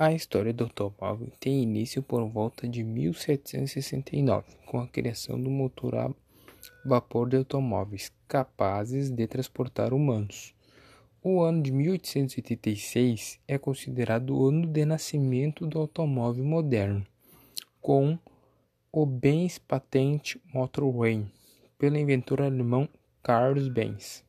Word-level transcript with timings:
A 0.00 0.12
história 0.12 0.52
do 0.52 0.62
automóvel 0.62 1.26
tem 1.40 1.60
início 1.60 2.00
por 2.04 2.24
volta 2.28 2.68
de 2.68 2.84
1769, 2.84 4.46
com 4.64 4.78
a 4.78 4.86
criação 4.86 5.42
do 5.42 5.50
motor 5.50 5.96
a 5.96 6.14
vapor 6.84 7.28
de 7.28 7.36
automóveis 7.36 8.12
capazes 8.28 9.10
de 9.10 9.26
transportar 9.26 9.92
humanos. 9.92 10.54
O 11.20 11.42
ano 11.42 11.60
de 11.60 11.72
1886 11.72 13.40
é 13.48 13.58
considerado 13.58 14.38
o 14.38 14.46
ano 14.46 14.68
de 14.68 14.84
nascimento 14.84 15.66
do 15.66 15.80
automóvel 15.80 16.44
moderno, 16.44 17.04
com 17.80 18.16
o 18.92 19.04
Benz 19.04 19.58
Patent 19.58 20.36
Motorway, 20.54 21.26
pelo 21.76 21.96
inventor 21.96 22.40
alemão 22.40 22.88
Carlos 23.20 23.66
Benz. 23.66 24.27